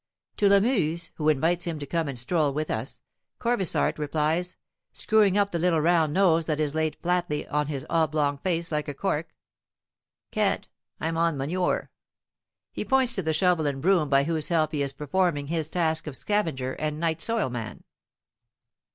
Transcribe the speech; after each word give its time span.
To 0.37 0.49
Lamuse, 0.49 1.11
who 1.17 1.29
invites 1.29 1.65
him 1.65 1.77
to 1.77 1.85
come 1.85 2.07
and 2.07 2.17
stroll 2.17 2.51
with 2.51 2.71
us, 2.71 3.01
Corvisart 3.37 3.99
replies, 3.99 4.55
screwing 4.93 5.37
up 5.37 5.51
the 5.51 5.59
little 5.59 5.79
round 5.79 6.11
nose 6.11 6.47
that 6.47 6.59
is 6.59 6.73
laid 6.73 6.97
flatly 7.03 7.47
on 7.47 7.67
his 7.67 7.85
oblong 7.87 8.39
face 8.39 8.71
like 8.71 8.87
a 8.87 8.95
cork, 8.95 9.35
"Can't 10.31 10.67
I'm 10.99 11.17
on 11.17 11.37
manure!" 11.37 11.91
He 12.71 12.83
points 12.83 13.11
to 13.11 13.21
the 13.21 13.31
shovel 13.31 13.67
and 13.67 13.79
broom 13.79 14.09
by 14.09 14.23
whose 14.23 14.47
help 14.49 14.71
he 14.71 14.81
is 14.81 14.91
performing 14.91 15.49
his 15.49 15.69
task 15.69 16.07
of 16.07 16.15
scavenger 16.15 16.73
and 16.73 16.99
night 16.99 17.21
soil 17.21 17.51
man. 17.51 17.83